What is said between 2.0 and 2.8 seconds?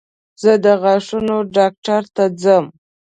ته ځم.